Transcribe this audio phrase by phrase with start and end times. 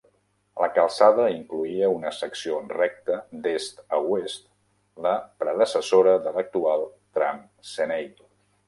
[0.61, 4.49] La calçada incloïa una secció recta d'est a oest,
[5.09, 5.13] la
[5.45, 6.89] predecessora de l'actual
[7.21, 8.13] "tram Seney".